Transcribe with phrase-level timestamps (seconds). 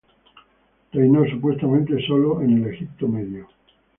[0.93, 3.47] Reinó supuestamente sólo en el Egipto Medio.